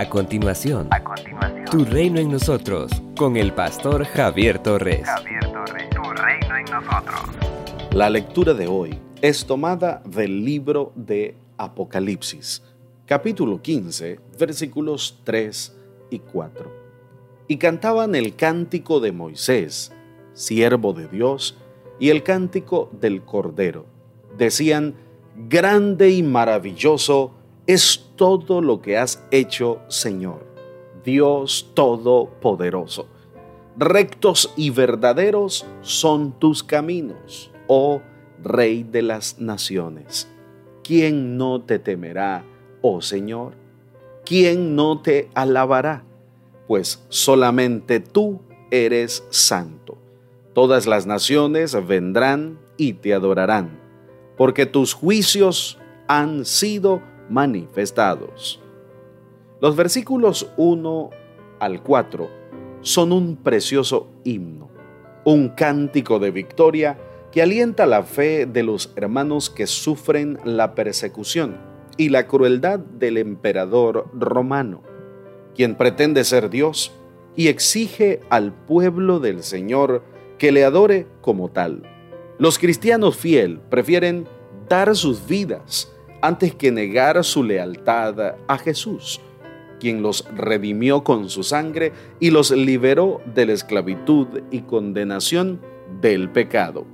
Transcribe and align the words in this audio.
A 0.00 0.08
continuación, 0.08 0.88
a 0.92 1.04
continuación, 1.04 1.66
Tu 1.66 1.84
reino 1.84 2.18
en 2.20 2.30
nosotros, 2.30 2.90
con 3.18 3.36
el 3.36 3.52
pastor 3.52 4.06
Javier 4.06 4.58
Torres. 4.58 5.06
Javier 5.06 5.52
Torres, 5.52 5.90
Tu 5.90 6.02
reino 6.02 6.56
en 6.56 6.64
nosotros. 6.64 7.20
La 7.92 8.08
lectura 8.08 8.54
de 8.54 8.66
hoy 8.66 8.98
es 9.20 9.44
tomada 9.44 10.00
del 10.06 10.42
libro 10.42 10.94
de 10.96 11.36
Apocalipsis, 11.58 12.62
capítulo 13.04 13.60
15, 13.60 14.18
versículos 14.38 15.20
3 15.24 15.76
y 16.08 16.20
4. 16.20 16.72
Y 17.48 17.58
cantaban 17.58 18.14
el 18.14 18.34
cántico 18.36 19.00
de 19.00 19.12
Moisés, 19.12 19.92
siervo 20.32 20.94
de 20.94 21.08
Dios, 21.08 21.58
y 21.98 22.08
el 22.08 22.22
cántico 22.22 22.88
del 22.98 23.20
Cordero. 23.20 23.84
Decían, 24.38 24.94
grande 25.36 26.08
y 26.08 26.22
maravilloso 26.22 27.34
es 27.66 28.10
todo 28.16 28.60
lo 28.60 28.80
que 28.80 28.98
has 28.98 29.24
hecho, 29.30 29.80
Señor, 29.88 30.46
Dios 31.04 31.70
Todopoderoso. 31.74 33.06
Rectos 33.76 34.52
y 34.56 34.70
verdaderos 34.70 35.66
son 35.80 36.38
tus 36.38 36.62
caminos, 36.62 37.50
oh 37.66 38.02
Rey 38.42 38.82
de 38.82 39.02
las 39.02 39.38
naciones. 39.38 40.28
¿Quién 40.82 41.36
no 41.36 41.62
te 41.62 41.78
temerá, 41.78 42.44
oh 42.82 43.00
Señor? 43.00 43.54
¿Quién 44.24 44.76
no 44.76 45.00
te 45.00 45.30
alabará? 45.34 46.04
Pues 46.66 47.04
solamente 47.08 48.00
tú 48.00 48.40
eres 48.70 49.24
santo. 49.30 49.98
Todas 50.54 50.86
las 50.86 51.06
naciones 51.06 51.76
vendrán 51.86 52.58
y 52.76 52.94
te 52.94 53.14
adorarán, 53.14 53.78
porque 54.36 54.66
tus 54.66 54.94
juicios 54.94 55.78
han 56.08 56.44
sido 56.44 57.02
manifestados. 57.30 58.60
Los 59.60 59.76
versículos 59.76 60.50
1 60.56 61.10
al 61.60 61.82
4 61.82 62.28
son 62.82 63.12
un 63.12 63.36
precioso 63.36 64.10
himno, 64.24 64.68
un 65.24 65.50
cántico 65.50 66.18
de 66.18 66.30
victoria 66.30 66.98
que 67.30 67.42
alienta 67.42 67.86
la 67.86 68.02
fe 68.02 68.46
de 68.46 68.62
los 68.62 68.92
hermanos 68.96 69.50
que 69.50 69.66
sufren 69.66 70.38
la 70.44 70.74
persecución 70.74 71.58
y 71.96 72.08
la 72.08 72.26
crueldad 72.26 72.80
del 72.80 73.18
emperador 73.18 74.08
romano, 74.14 74.82
quien 75.54 75.76
pretende 75.76 76.24
ser 76.24 76.50
Dios 76.50 76.92
y 77.36 77.48
exige 77.48 78.20
al 78.30 78.52
pueblo 78.52 79.20
del 79.20 79.42
Señor 79.42 80.02
que 80.38 80.50
le 80.50 80.64
adore 80.64 81.06
como 81.20 81.50
tal. 81.50 81.82
Los 82.38 82.58
cristianos 82.58 83.16
fiel 83.16 83.60
prefieren 83.68 84.26
dar 84.68 84.96
sus 84.96 85.26
vidas 85.26 85.92
antes 86.22 86.54
que 86.54 86.70
negar 86.70 87.22
su 87.24 87.42
lealtad 87.42 88.36
a 88.46 88.58
Jesús, 88.58 89.20
quien 89.78 90.02
los 90.02 90.26
redimió 90.36 91.02
con 91.02 91.30
su 91.30 91.42
sangre 91.42 91.92
y 92.20 92.30
los 92.30 92.50
liberó 92.50 93.20
de 93.34 93.46
la 93.46 93.52
esclavitud 93.52 94.26
y 94.50 94.60
condenación 94.62 95.60
del 96.00 96.30
pecado. 96.30 96.86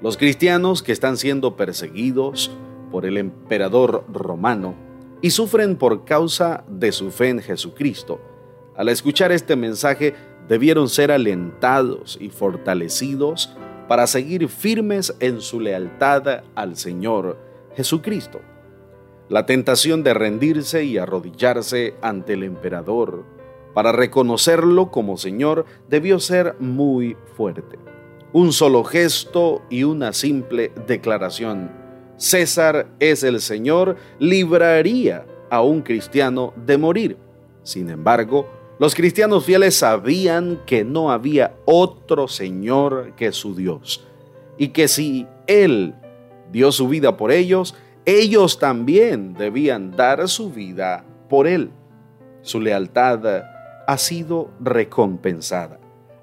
Los 0.00 0.16
cristianos 0.16 0.82
que 0.82 0.92
están 0.92 1.16
siendo 1.16 1.56
perseguidos 1.56 2.50
por 2.90 3.06
el 3.06 3.18
emperador 3.18 4.04
romano 4.12 4.74
y 5.20 5.30
sufren 5.30 5.76
por 5.76 6.04
causa 6.04 6.64
de 6.68 6.90
su 6.90 7.10
fe 7.10 7.28
en 7.28 7.40
Jesucristo, 7.40 8.20
al 8.76 8.88
escuchar 8.88 9.30
este 9.30 9.54
mensaje 9.54 10.14
debieron 10.48 10.88
ser 10.88 11.12
alentados 11.12 12.18
y 12.20 12.30
fortalecidos 12.30 13.54
para 13.86 14.06
seguir 14.06 14.48
firmes 14.48 15.14
en 15.20 15.40
su 15.40 15.60
lealtad 15.60 16.44
al 16.54 16.76
Señor 16.76 17.51
Jesucristo. 17.76 18.40
La 19.28 19.46
tentación 19.46 20.02
de 20.02 20.14
rendirse 20.14 20.84
y 20.84 20.98
arrodillarse 20.98 21.94
ante 22.02 22.34
el 22.34 22.42
emperador 22.42 23.24
para 23.74 23.92
reconocerlo 23.92 24.90
como 24.90 25.16
Señor 25.16 25.64
debió 25.88 26.20
ser 26.20 26.56
muy 26.58 27.16
fuerte. 27.36 27.78
Un 28.32 28.52
solo 28.52 28.84
gesto 28.84 29.62
y 29.70 29.84
una 29.84 30.12
simple 30.12 30.72
declaración, 30.86 31.70
César 32.16 32.88
es 32.98 33.22
el 33.22 33.40
Señor, 33.40 33.96
libraría 34.18 35.26
a 35.50 35.62
un 35.62 35.82
cristiano 35.82 36.52
de 36.56 36.78
morir. 36.78 37.16
Sin 37.62 37.90
embargo, 37.90 38.48
los 38.78 38.94
cristianos 38.94 39.44
fieles 39.44 39.76
sabían 39.76 40.60
que 40.66 40.84
no 40.84 41.10
había 41.10 41.54
otro 41.64 42.28
Señor 42.28 43.14
que 43.16 43.32
su 43.32 43.54
Dios 43.54 44.06
y 44.58 44.68
que 44.68 44.88
si 44.88 45.26
Él 45.46 45.94
dio 46.52 46.70
su 46.70 46.88
vida 46.88 47.16
por 47.16 47.32
ellos, 47.32 47.74
ellos 48.04 48.58
también 48.58 49.34
debían 49.34 49.92
dar 49.92 50.28
su 50.28 50.50
vida 50.50 51.04
por 51.28 51.46
Él. 51.46 51.70
Su 52.42 52.60
lealtad 52.60 53.44
ha 53.86 53.98
sido 53.98 54.50
recompensada. 54.60 55.78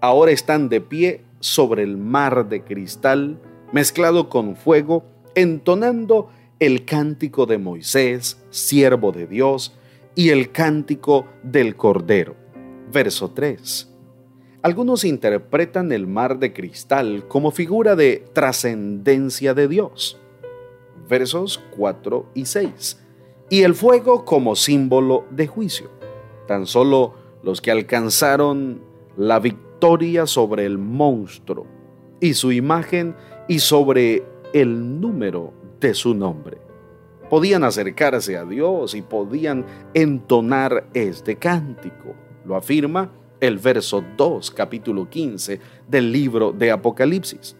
Ahora 0.00 0.30
están 0.30 0.68
de 0.68 0.80
pie 0.80 1.24
sobre 1.40 1.82
el 1.82 1.96
mar 1.96 2.48
de 2.48 2.62
cristal 2.62 3.40
mezclado 3.72 4.28
con 4.28 4.56
fuego, 4.56 5.04
entonando 5.34 6.28
el 6.58 6.84
cántico 6.84 7.46
de 7.46 7.58
Moisés, 7.58 8.42
siervo 8.50 9.12
de 9.12 9.26
Dios, 9.26 9.76
y 10.14 10.30
el 10.30 10.50
cántico 10.50 11.26
del 11.42 11.76
Cordero. 11.76 12.36
Verso 12.92 13.30
3. 13.30 13.89
Algunos 14.62 15.04
interpretan 15.04 15.90
el 15.90 16.06
mar 16.06 16.38
de 16.38 16.52
cristal 16.52 17.24
como 17.28 17.50
figura 17.50 17.96
de 17.96 18.26
trascendencia 18.34 19.54
de 19.54 19.68
Dios. 19.68 20.20
Versos 21.08 21.62
4 21.76 22.26
y 22.34 22.44
6. 22.44 23.00
Y 23.48 23.62
el 23.62 23.74
fuego 23.74 24.26
como 24.26 24.54
símbolo 24.56 25.24
de 25.30 25.46
juicio. 25.46 25.90
Tan 26.46 26.66
solo 26.66 27.14
los 27.42 27.62
que 27.62 27.70
alcanzaron 27.70 28.82
la 29.16 29.38
victoria 29.38 30.26
sobre 30.26 30.66
el 30.66 30.76
monstruo 30.76 31.66
y 32.20 32.34
su 32.34 32.52
imagen 32.52 33.16
y 33.48 33.60
sobre 33.60 34.24
el 34.52 35.00
número 35.00 35.54
de 35.80 35.94
su 35.94 36.14
nombre. 36.14 36.58
Podían 37.30 37.64
acercarse 37.64 38.36
a 38.36 38.44
Dios 38.44 38.94
y 38.94 39.00
podían 39.00 39.64
entonar 39.94 40.90
este 40.92 41.36
cántico. 41.36 42.14
Lo 42.44 42.56
afirma 42.56 43.10
el 43.40 43.58
verso 43.58 44.04
2, 44.16 44.50
capítulo 44.50 45.08
15 45.08 45.60
del 45.88 46.12
libro 46.12 46.52
de 46.52 46.70
Apocalipsis. 46.70 47.56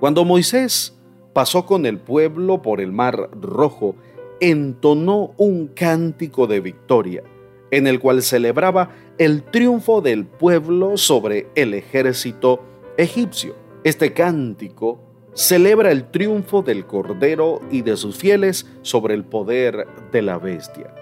Cuando 0.00 0.24
Moisés 0.24 0.96
pasó 1.32 1.66
con 1.66 1.86
el 1.86 1.98
pueblo 1.98 2.62
por 2.62 2.80
el 2.80 2.92
mar 2.92 3.30
rojo, 3.40 3.96
entonó 4.40 5.34
un 5.36 5.68
cántico 5.68 6.46
de 6.46 6.60
victoria, 6.60 7.22
en 7.70 7.86
el 7.86 8.00
cual 8.00 8.22
celebraba 8.22 8.90
el 9.18 9.42
triunfo 9.42 10.00
del 10.00 10.26
pueblo 10.26 10.96
sobre 10.96 11.48
el 11.54 11.74
ejército 11.74 12.60
egipcio. 12.96 13.54
Este 13.84 14.12
cántico 14.12 15.00
celebra 15.34 15.90
el 15.90 16.10
triunfo 16.10 16.62
del 16.62 16.86
Cordero 16.86 17.60
y 17.70 17.82
de 17.82 17.96
sus 17.96 18.16
fieles 18.16 18.66
sobre 18.82 19.14
el 19.14 19.24
poder 19.24 19.86
de 20.12 20.22
la 20.22 20.38
bestia. 20.38 20.94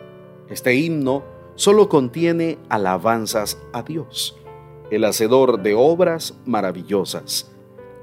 Este 0.49 0.75
himno 0.75 1.25
solo 1.55 1.89
contiene 1.89 2.59
alabanzas 2.69 3.61
a 3.73 3.83
Dios, 3.83 4.37
el 4.91 5.05
hacedor 5.05 5.63
de 5.63 5.75
obras 5.75 6.39
maravillosas, 6.47 7.51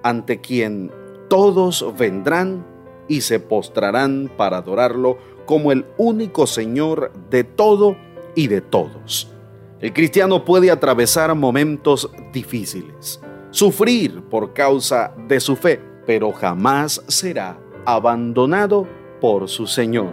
ante 0.04 0.40
quien 0.42 0.92
todos 1.30 1.86
vendrán 1.98 2.66
y 3.08 3.22
se 3.22 3.40
postrarán 3.40 4.32
para 4.38 4.58
adorarlo 4.58 5.18
como 5.46 5.72
el 5.72 5.86
único 5.98 6.46
Señor 6.48 7.12
de 7.30 7.44
todo 7.44 7.96
y 8.36 8.48
de 8.48 8.62
todos. 8.62 9.32
El 9.80 9.94
cristiano 9.94 10.44
puede 10.44 10.72
atravesar 10.72 11.34
momentos 11.36 12.10
difíciles, 12.34 13.22
sufrir 13.52 14.24
por 14.24 14.54
causa 14.54 15.14
de 15.28 15.40
su 15.40 15.56
fe, 15.56 15.80
pero 16.06 16.32
jamás 16.32 17.04
será 17.08 17.60
abandonado 17.86 18.88
por 19.22 19.48
su 19.50 19.68
Señor. 19.68 20.12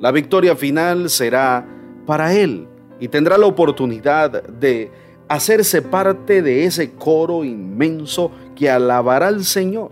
La 0.00 0.12
victoria 0.12 0.56
final 0.56 1.08
será 1.08 1.75
para 2.06 2.32
Él 2.34 2.66
y 3.00 3.08
tendrá 3.08 3.36
la 3.36 3.46
oportunidad 3.46 4.42
de 4.44 4.90
hacerse 5.28 5.82
parte 5.82 6.40
de 6.40 6.64
ese 6.64 6.92
coro 6.92 7.44
inmenso 7.44 8.30
que 8.54 8.70
alabará 8.70 9.28
al 9.28 9.44
Señor 9.44 9.90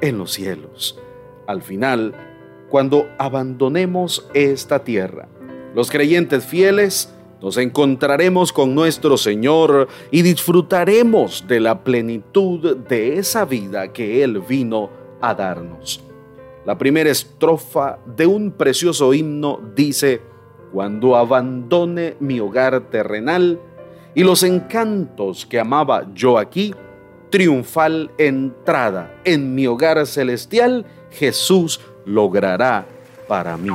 en 0.00 0.18
los 0.18 0.32
cielos. 0.32 1.00
Al 1.46 1.62
final, 1.62 2.14
cuando 2.68 3.08
abandonemos 3.18 4.28
esta 4.34 4.84
tierra, 4.84 5.28
los 5.74 5.90
creyentes 5.90 6.44
fieles 6.44 7.14
nos 7.40 7.56
encontraremos 7.58 8.52
con 8.52 8.74
nuestro 8.74 9.16
Señor 9.16 9.88
y 10.10 10.22
disfrutaremos 10.22 11.46
de 11.46 11.60
la 11.60 11.84
plenitud 11.84 12.76
de 12.76 13.18
esa 13.18 13.44
vida 13.44 13.92
que 13.92 14.24
Él 14.24 14.40
vino 14.40 14.90
a 15.20 15.34
darnos. 15.34 16.02
La 16.64 16.78
primera 16.78 17.10
estrofa 17.10 17.98
de 18.06 18.26
un 18.26 18.52
precioso 18.52 19.12
himno 19.12 19.60
dice, 19.76 20.22
cuando 20.74 21.14
abandone 21.14 22.16
mi 22.18 22.40
hogar 22.40 22.80
terrenal 22.90 23.60
y 24.12 24.24
los 24.24 24.42
encantos 24.42 25.46
que 25.46 25.60
amaba 25.60 26.04
yo 26.14 26.36
aquí, 26.36 26.74
triunfal 27.30 28.10
entrada 28.18 29.14
en 29.24 29.54
mi 29.54 29.68
hogar 29.68 30.04
celestial, 30.04 30.84
Jesús 31.12 31.80
logrará 32.04 32.86
para 33.28 33.56
mí. 33.56 33.70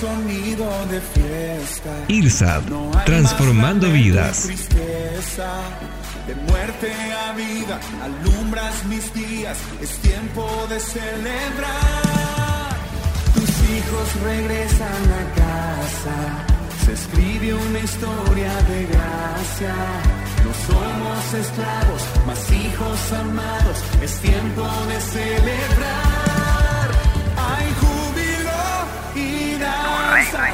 Sonido 0.00 0.66
de 0.90 1.00
fiesta. 1.00 1.90
IRSAD, 2.08 2.62
transformando 3.04 3.90
vidas. 3.90 4.48
De 6.26 6.34
muerte 6.34 6.92
a 7.26 7.32
vida, 7.32 7.80
alumbras 8.02 8.84
mis 8.86 9.12
días, 9.12 9.58
es 9.82 9.90
tiempo 9.98 10.46
de 10.68 10.80
celebrar. 10.80 12.76
Tus 13.34 13.50
hijos 13.74 14.06
regresan 14.22 15.04
a 15.20 15.24
casa, 15.44 16.16
se 16.84 16.92
escribe 16.92 17.54
una 17.54 17.78
historia 17.80 18.52
de 18.70 18.86
gracia. 18.92 19.74
No 20.44 20.52
somos 20.68 21.34
esclavos, 21.44 22.02
mas 22.26 22.52
hijos 22.52 23.12
amados, 23.12 23.78
es 24.02 24.12
tiempo 24.20 24.66
de 24.88 25.00
celebrar. 25.00 25.69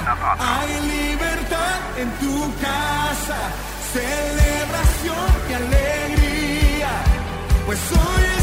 Hay 0.07 0.81
libertad 0.83 1.81
en 1.99 2.11
tu 2.21 2.53
casa, 2.61 3.39
celebración 3.93 5.31
y 5.51 5.53
alegría, 5.53 6.91
pues 7.67 7.81
hoy 7.93 8.36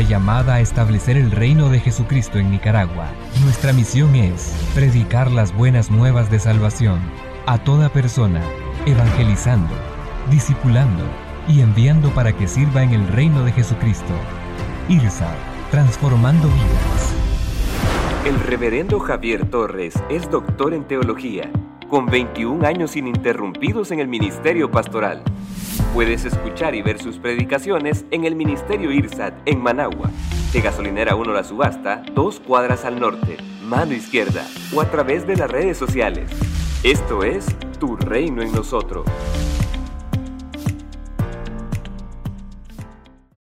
llamada 0.00 0.54
a 0.54 0.60
establecer 0.60 1.18
el 1.18 1.30
reino 1.30 1.68
de 1.68 1.78
Jesucristo 1.78 2.38
en 2.38 2.50
Nicaragua. 2.50 3.08
Nuestra 3.42 3.72
misión 3.74 4.14
es 4.14 4.54
predicar 4.74 5.30
las 5.30 5.54
buenas 5.54 5.90
nuevas 5.90 6.30
de 6.30 6.38
salvación 6.38 6.98
a 7.46 7.58
toda 7.58 7.90
persona, 7.90 8.40
evangelizando, 8.86 9.74
discipulando 10.30 11.04
y 11.46 11.60
enviando 11.60 12.10
para 12.14 12.32
que 12.32 12.48
sirva 12.48 12.82
en 12.82 12.94
el 12.94 13.06
reino 13.08 13.44
de 13.44 13.52
Jesucristo. 13.52 14.14
IRSA, 14.88 15.34
transformando 15.70 16.48
vidas. 16.48 17.14
El 18.24 18.38
reverendo 18.40 19.00
Javier 19.00 19.50
Torres 19.50 19.94
es 20.08 20.30
doctor 20.30 20.74
en 20.74 20.84
teología, 20.84 21.50
con 21.88 22.06
21 22.06 22.66
años 22.66 22.96
ininterrumpidos 22.96 23.90
en 23.90 24.00
el 24.00 24.08
ministerio 24.08 24.70
pastoral. 24.70 25.22
Puedes 25.92 26.24
escuchar 26.24 26.74
y 26.74 26.80
ver 26.80 26.98
sus 26.98 27.18
predicaciones 27.18 28.06
en 28.10 28.24
el 28.24 28.34
Ministerio 28.34 28.90
IRSAT 28.90 29.34
en 29.44 29.60
Managua, 29.60 30.10
de 30.50 30.62
Gasolinera 30.62 31.14
1 31.14 31.32
La 31.34 31.44
Subasta, 31.44 32.02
dos 32.14 32.40
cuadras 32.40 32.86
al 32.86 32.98
norte, 32.98 33.36
mano 33.62 33.92
izquierda, 33.92 34.46
o 34.74 34.80
a 34.80 34.90
través 34.90 35.26
de 35.26 35.36
las 35.36 35.50
redes 35.50 35.76
sociales. 35.76 36.30
Esto 36.82 37.22
es 37.24 37.44
Tu 37.78 37.94
Reino 37.96 38.40
en 38.40 38.52
Nosotros. 38.52 39.04